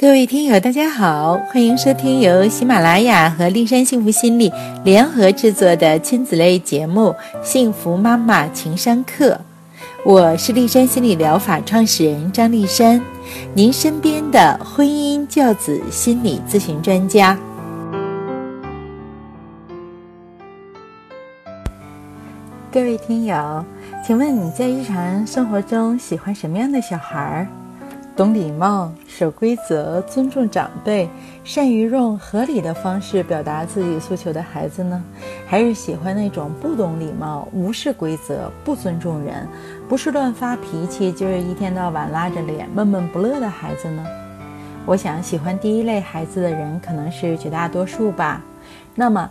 [0.00, 4.50] 各位听友，大家好，欢迎收听由喜马拉雅和丽山幸福心理
[4.82, 9.32] 联合制作的亲子类节目《幸福妈妈情商课》。
[10.02, 12.98] 我是丽山心理疗法创始人张丽山，
[13.52, 17.38] 您身边的婚姻教子心理咨询专家。
[22.72, 23.62] 各位听友，
[24.06, 27.46] 请问你在日常生活中喜欢什么样的小孩儿？
[28.20, 31.08] 懂礼貌、守规则、尊重长辈，
[31.42, 35.02] 善于用合理的方式表达自己诉求的孩子呢？
[35.46, 39.48] 还是喜欢那种不懂礼貌、无视规则、不尊重人、
[39.88, 44.04] 不是乱发脾气，就是一天到晚拉着脸、闷闷不乐的孩子呢？
[44.84, 48.44] 我想，喜欢第一类孩子的人可能是绝大多数吧。
[48.94, 49.30] 那么，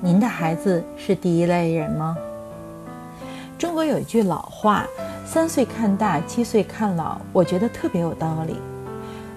[0.00, 2.16] 您的孩子是第一类人吗？
[3.58, 4.86] 中国有一句老话。
[5.26, 8.56] 三岁看大，七岁看老，我觉得特别有道理。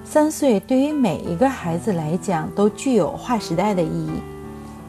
[0.03, 4.11] 三岁对于每一个孩子来讲都具有划时代的意义。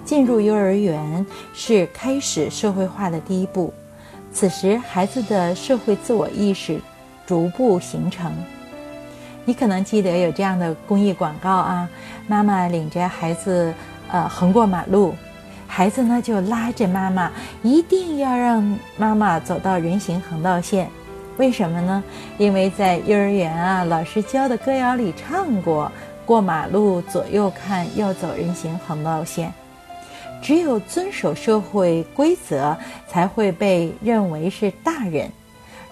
[0.04, 3.72] 进入幼儿园是开始社会化的第一步，
[4.32, 6.80] 此时孩子的社会自我意识
[7.26, 8.32] 逐步形成。
[9.44, 11.88] 你可能记得有这样的公益广告啊，
[12.26, 13.72] 妈妈领着孩子
[14.10, 15.14] 呃横过马路。
[15.66, 17.30] 孩子呢，就拉着妈妈，
[17.62, 20.88] 一定要让妈妈走到人行横道线。
[21.38, 22.04] 为什么呢？
[22.36, 25.90] 因为在幼儿园啊，老师教的歌谣里唱过
[26.26, 29.52] ：“过马路左右看，要走人行横道线。”
[30.42, 32.76] 只有遵守社会规则，
[33.08, 35.30] 才会被认为是大人。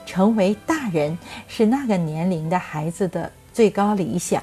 [0.04, 4.40] 成为大人是那个年龄的孩子的最高理想。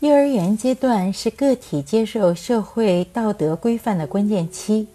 [0.00, 4.86] 幼儿园阶段是个体接受社会道德规范的关键期。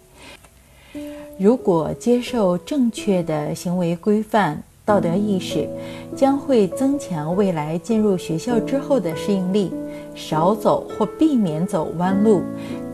[1.36, 5.68] 如果接受正确的行为规范、道德意识，
[6.14, 9.72] 将会增强未来进入学校之后的适应力，
[10.14, 12.42] 少走或避免走弯路，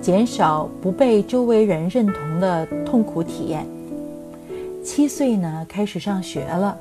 [0.00, 3.67] 减少不被周围人认同的痛苦体验。
[4.83, 6.77] 七岁呢，开始上学了。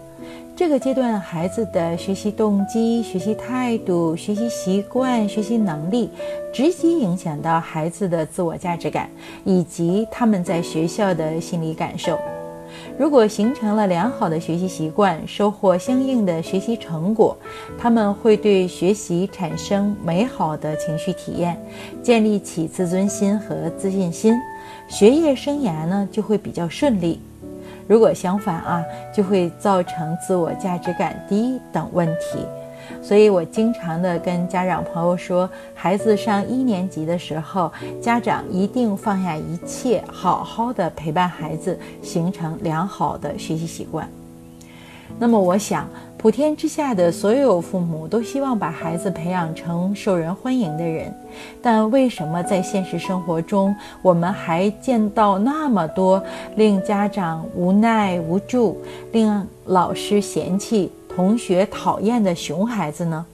[0.60, 6.10] 这个阶段，孩子的学习动机、学习态度、学习习惯、学习能力，
[6.52, 9.10] 直接影响到孩子的自我价值感
[9.46, 12.20] 以及他们在学校的心理感受。
[12.98, 17.38] 如果形成了良好的学习习惯，收获相应的学习成果，
[17.80, 21.58] 他们会对学习产生美好的情绪体验，
[22.04, 24.36] 建立起自尊心和自信心，
[24.90, 27.22] 学业生涯呢就会比较顺利。
[27.90, 32.46] 如果相反啊，就会造成自我价值感低等问题。
[33.02, 44.08] 所以我经常的跟家长朋友说，孩子上一年级的时候，家长一定放下一切，好好的陪伴孩子，形成良好的学习习惯。
[45.18, 45.90] 那么，我想。
[46.20, 51.14] 普天之下的所有父母都希望把孩子培养成受人欢迎的人，
[51.62, 56.22] 但为什么在现实生活中，我们还见到那么多
[56.58, 58.82] 令家长无奈无助、
[59.14, 63.26] 令老师嫌弃、同学讨厌的熊孩子呢？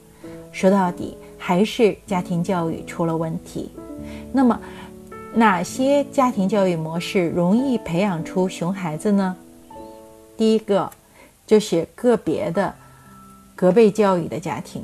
[0.52, 3.72] 说到底，还是家庭教育出了问题。
[4.32, 4.60] 那么，
[5.34, 9.36] 哪些家庭教育模式容易培养出熊孩子呢？
[10.38, 10.88] 第一个。
[11.46, 12.74] 就是个别的
[13.56, 14.84] 隔辈教育的家庭，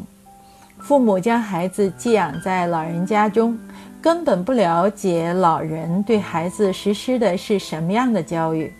[0.79, 3.57] 父母将孩子寄养在老人家中，
[4.01, 8.71] 根本不了解老人对孩子实施的是什么样的教育。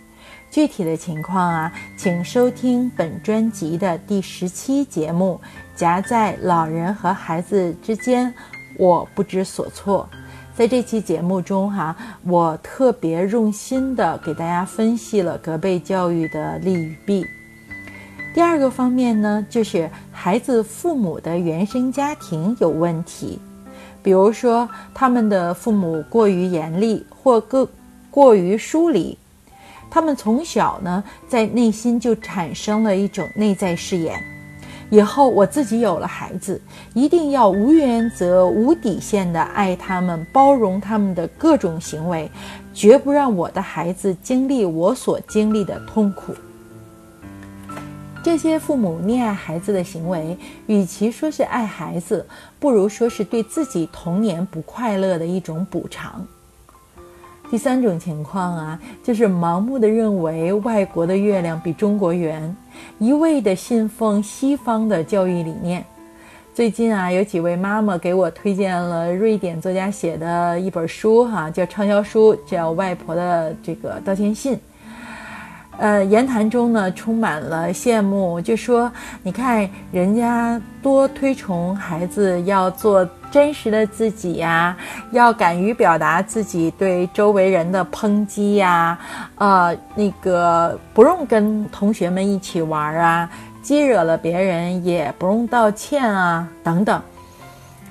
[0.50, 5.40] 具体的情况啊，请收听本专辑的第十期节目
[5.78, 8.32] 《夹在老人和孩子之间，
[8.78, 10.06] 我不知所措》。
[10.54, 17.24] 在这期节目中，哈，我特别用心的给大家分析了隔辈教育的利与弊。
[18.34, 23.38] 第二个方面呢，就是孩子父母的原生家庭有问题，
[24.02, 27.68] 比如说他们的父母过于严厉或过
[28.10, 29.18] 过于疏离，
[29.90, 34.18] 他们从小呢在内心就产生了一种内在誓言：
[34.88, 36.58] 以后我自己有了孩子，
[36.94, 42.30] 一定要无原则、无底线的爱他们，包容他们的各种行为，
[42.72, 46.34] 绝不让我的孩子经历我所经历的痛苦。
[48.22, 50.38] 这些父母溺爱孩子的行为，
[50.68, 52.24] 与其说是爱孩子，
[52.60, 56.24] 不如说是对自己童年不快乐的一种补偿。
[57.50, 62.56] 第三种情况啊，就是盲目的认为外国的月亮比中国圆，
[62.98, 65.84] 一味的信奉西方的教育理念。
[66.54, 74.54] 最近啊，有几位妈妈给我推荐了瑞典作家写的一本书，哈，叫畅销书，叫《外婆的这个道歉信》。
[75.78, 78.90] 呃，言谈中呢充满了羡慕，就说
[79.22, 84.76] 你看人家多推崇孩子要做真实的自己呀，
[85.10, 88.96] 要敢于表达自己对周围人的抨击呀，
[89.36, 93.28] 呃，那个不用跟同学们一起玩啊，
[93.62, 97.00] 激惹了别人也不用道歉啊，等等。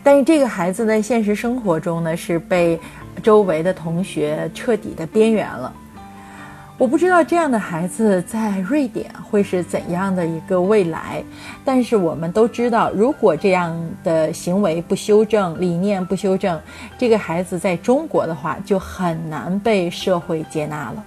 [0.04, 2.80] 但是这个孩子在现实生活中呢，是被
[3.22, 5.74] 周围的同学彻底的边缘了。
[6.82, 11.24] 我不知道这样的孩子在瑞典会是怎样的一个未来，
[11.64, 16.60] 但是我们都知道，如果这样的行为不修正，理念不修正，
[16.98, 21.04] 这个孩子在中国的话就很难被社会接纳了。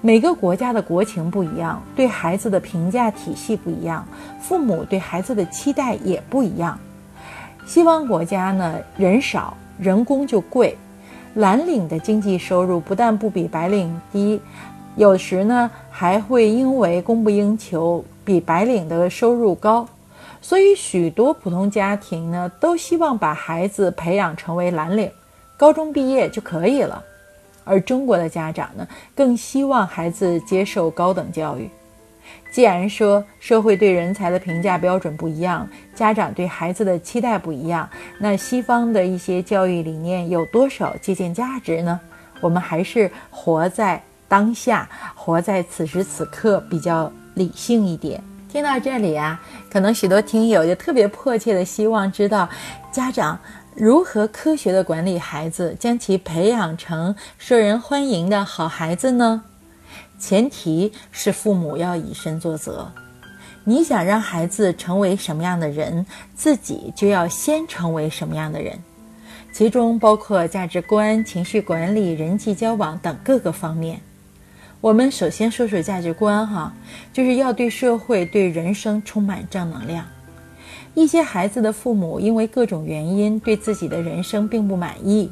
[0.00, 4.04] 每个国家的国情不一样，对孩子的评价体系不一样，
[4.40, 6.76] 父母对孩子的期待也不一样。
[7.64, 10.76] 西方国家呢，人少，人工就贵，
[11.34, 14.40] 蓝领的经济收入不但不比白领低。
[14.96, 19.88] 有时呢，还会因为供不应求，比白领的收入高，
[20.42, 25.10] 所以许多普通家庭呢，都希望把孩子培养成为蓝领，
[25.56, 27.02] 高中毕业就可以了。
[27.64, 31.70] 而中国的家长呢，更希望孩子接受高等教育。
[32.52, 37.88] 既然说社会对人才的评价标准不一样，家长对孩子的期待不一样，
[38.18, 41.98] 那西方的一些教育理念有多少借鉴价值呢？
[42.42, 44.02] 我们还是活在。
[44.32, 48.24] 当下活在此时此刻比较理性一点。
[48.48, 49.38] 听到这里啊，
[49.70, 52.48] 可能许多听友就特别迫切的希望知道，
[52.90, 53.38] 家长
[53.74, 59.42] 如何科学的管理孩子，将其培养成受人欢迎的好孩子呢？
[60.18, 62.90] 前提是父母要以身作则。
[63.64, 68.78] 你想让孩子成为什么样的人，自己就要先成为什么样的人，
[69.52, 74.00] 其中包括价值观、情绪管理、人际交往等各个方面。
[74.82, 76.72] 我们首先说说价值观，哈，
[77.12, 80.04] 就是要对社会、对人生充满正能量。
[80.92, 85.30] 一些孩子的父母因为各种原因对自己的人生并不满意，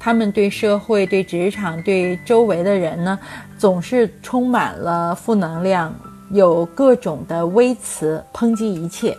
[0.00, 3.16] 他们对社会、对职场、对周围的人呢，
[3.56, 5.94] 总是充满了负能量，
[6.32, 9.16] 有各种的微词抨击一切。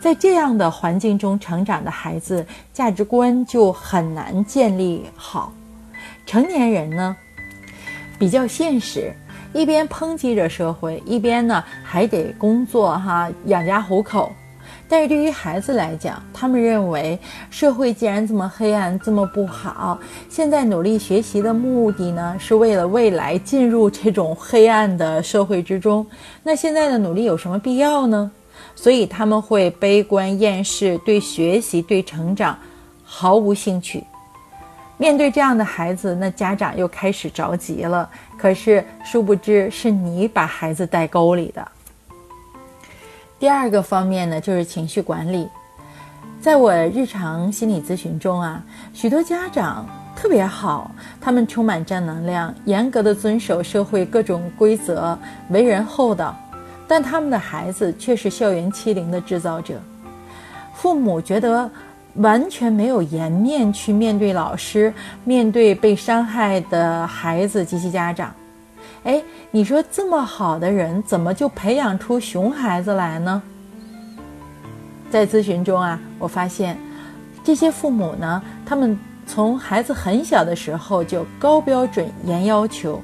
[0.00, 5.52] 在这样的环境中成长的孩子，价值观就很难建立好。
[6.24, 7.16] 成年人呢？
[8.18, 9.12] 比较现实，
[9.52, 14.32] 一边抨击着社会，一边呢还得工作哈养家糊口。
[14.88, 17.18] 但是对于孩子来讲，他们认为
[17.50, 19.98] 社会既然这么黑暗，这么不好，
[20.28, 26.06] 现在努力学习的目的呢是为了未来进入这种黑暗的社会之中。
[26.42, 28.30] 那现在的努力有什么必要呢？
[28.76, 32.56] 所以他们会悲观厌世，对学习、对成长
[33.02, 34.04] 毫无兴趣。
[34.98, 38.08] 面对这样的孩子，那家长又开始着急了。
[38.38, 41.68] 可是殊不知是你把孩子带沟里的。
[43.38, 45.46] 第二个方面呢，就是情绪管理。
[46.40, 48.62] 在我日常心理咨询中啊，
[48.94, 50.90] 许多家长特别好，
[51.20, 55.18] 他们充满正能量，严格的遵守社会各种规则，
[55.50, 56.34] 为人厚道。
[56.88, 59.74] 但他们的孩子却是校园欺凌的制造者，
[60.72, 61.70] 父母觉得。
[62.18, 64.92] 完全没有颜面去面对老师，
[65.24, 68.34] 面对被伤害的孩子及其家长。
[69.04, 73.42] 哎，你说这么好的人，怎么就培养出熊孩子来呢？
[75.10, 76.76] 在咨询中啊，我发现
[77.44, 83.00] 这些父母呢，他们从孩子很小的时候就高标准、严要求，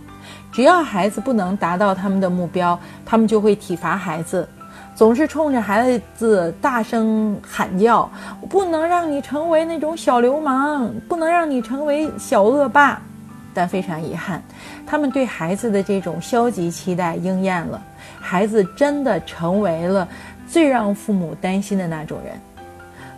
[0.50, 4.48] 只要孩子不能达到他们的目标，他们就会体罚孩子。
[4.94, 8.10] 总是冲着孩子大声喊叫，
[8.48, 13.00] 不能让你成为那种小流氓，不能让你成为小恶霸。
[13.54, 14.42] 但非常遗憾，
[14.86, 17.82] 他们对孩子的这种消极期待应验了，
[18.18, 20.08] 孩子真的成为了
[20.48, 22.34] 最让父母担心的那种人。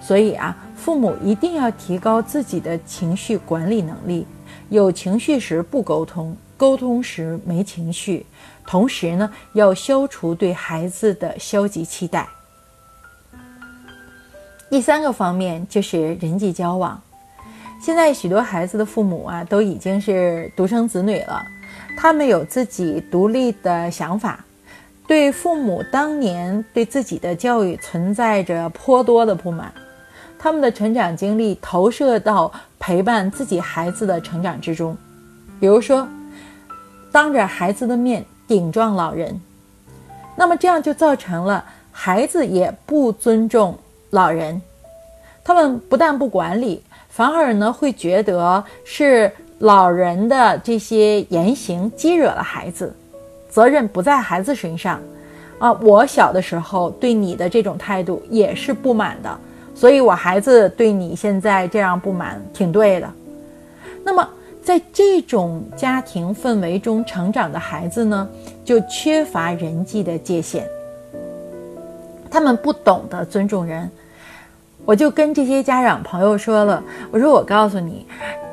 [0.00, 4.26] 所以啊，父母一定要提高自己的情绪管理能力，
[4.71, 8.26] 有情绪时不沟通，沟通时没情绪。
[8.66, 12.28] 同时呢，要消除对孩子的消极期待。
[14.71, 17.00] 第三个方面就是人际交往。
[17.80, 21.44] 现在许多孩子的父母啊，都已经是独生子女了，
[21.97, 24.42] 他们有自己独立的想法，
[25.06, 29.71] 对父母当年对自己的教育存在着颇多的不满，
[30.38, 34.97] 他们的成长经历投射到陪伴自己孩子的成长之中，
[35.61, 36.09] 比如说，
[37.12, 38.25] 当着孩子的面。
[38.46, 39.40] 顶撞老人，
[40.36, 43.78] 那么这样就造成了孩子也不尊重
[44.10, 44.60] 老人，
[45.42, 52.94] 他们不但不管理，反而呢会觉得是老人的这些言行激惹了孩子，
[53.48, 55.00] 责任不在孩子身上，
[55.58, 59.38] 啊，我小的时候对你的这种态度也是不满的，
[59.74, 63.10] 所以我孩子对你现在这样不满挺对的。
[64.02, 64.28] 那么
[64.64, 68.26] 在这种家庭氛围中成长的孩子呢，
[68.64, 70.64] 就缺乏人际的界限，
[72.30, 73.90] 他们不懂得尊重人。
[74.87, 78.06] 我就跟这些家长朋友说了，我说我告诉你，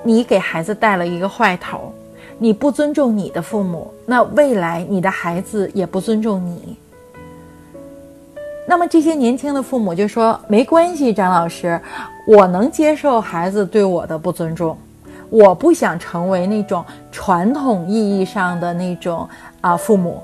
[0.03, 1.93] 你给孩子带了一个坏头。
[2.37, 6.75] 你不尊重你的父母，那未来你的孩子也不尊重你。
[8.67, 11.79] 那么这些年轻的父母就说：“没关系，张老师，
[12.27, 14.75] 我能接受孩子对我的不尊重，
[15.31, 19.27] 我不想成为那种传统意义上的那种
[19.61, 20.21] 啊父母。”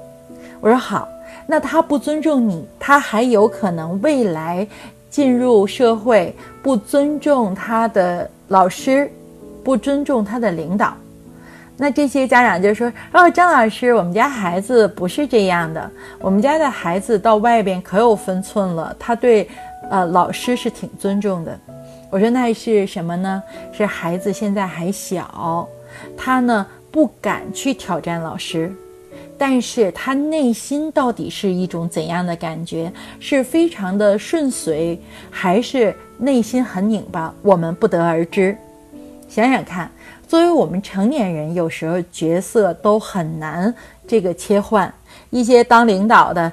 [0.62, 1.08] 我说好，
[1.48, 4.68] 那他不尊重你，他还有可能未来
[5.10, 9.10] 进入社会不尊重他的老师，
[9.64, 10.94] 不尊重他的领导。
[11.78, 19.48] 那这些家长就说：“哦，张老师，我们家孩子不是这样的，我们家的孩子到外边可有分寸了，他对，
[19.92, 21.58] 呃，老师是挺尊重的。”
[22.10, 23.44] 我说：“那是什么呢？
[23.74, 25.68] 是孩子现在还小，
[26.16, 28.72] 他呢不敢去挑战老师，
[29.38, 32.92] 但是他内心到底是一种怎样的感觉？
[33.20, 35.00] 是非常的顺遂，
[35.30, 37.34] 还是内心很拧巴？
[37.42, 38.58] 我们不得而知。
[39.28, 39.92] 想想看。”
[40.28, 43.74] 作为我们成年人，有时候角色都很难
[44.06, 44.94] 这个切换。
[45.30, 46.52] 一些当领导的，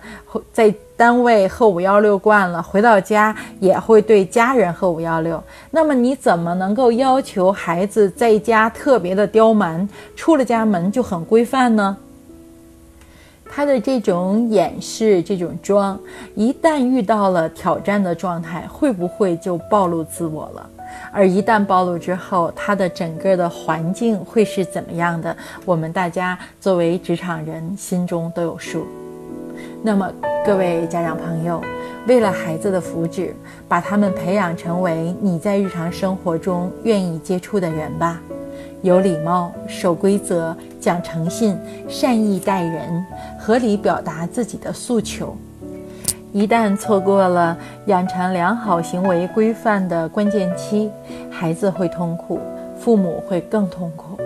[0.52, 5.42] 在单位喝五幺六惯了，回到家也会对家人喝五幺六。
[5.70, 11.96] 那么你怎么能够要求孩子在家特别的刁蛮，出了家门就很规范呢？
[13.50, 15.98] 他的这种掩饰、这种装，
[16.34, 20.70] 一旦遇到了挑战的状态，会不会就暴露自我了？
[21.12, 25.36] 而一旦暴露之后，他的整个的环境会是怎么样的？
[25.64, 28.86] 我们大家作为职场人心中都有数。
[29.82, 30.10] 那么，
[30.44, 31.62] 各位家长朋友，
[32.08, 33.30] 为了孩子的福祉，
[33.68, 38.20] 把他们培养成为你在日常生活中愿意接触的人吧。
[38.82, 41.56] 有礼貌、守规则、讲诚信、
[41.88, 43.04] 善意待人、
[43.38, 45.36] 合理表达自己的诉求。
[46.34, 50.90] 一旦错过了养成良好行为规范的关键期，
[51.30, 52.40] 孩子会痛苦，
[52.76, 54.18] 父母会更痛苦。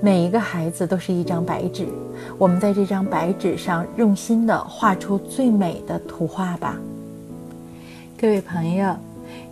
[0.00, 1.88] 每一个孩子都是一张白纸，
[2.38, 6.76] 我们在这张白纸上用心的画出最美的图画吧。
[8.16, 8.94] 各位朋友，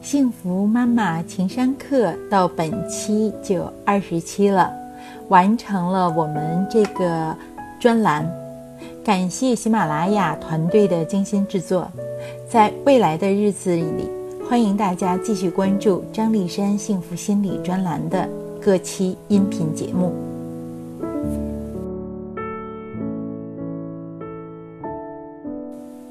[0.01, 4.73] 幸福妈妈情商课到本期就二十期了，
[5.27, 7.37] 完成了我们这个
[7.81, 8.25] 专栏。
[9.07, 11.89] 感谢喜马拉雅团队的精心制作，
[12.49, 14.11] 在未来的日子里，
[14.49, 18.29] 欢迎大家继续关注张丽山幸福心理专栏的
[18.61, 20.13] 各期音频节目。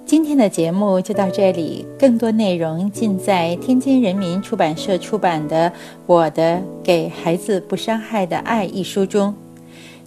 [0.06, 5.70] 今天的节目就到这里，更多内容尽在天津人民出版社出版的
[6.06, 9.36] 《我的给孩子不伤害的爱》一书中。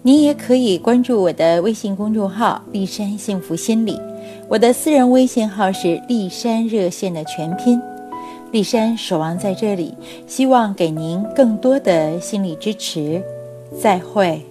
[0.03, 3.99] 您也可以关注我的微信公众号“丽山幸福心理”，
[4.49, 7.81] 我的私人微信号是“丽山热线”的全拼。
[8.53, 9.95] 丽山守望在这里，
[10.27, 13.23] 希望给您更多的心理支持。
[13.79, 14.48] 再会。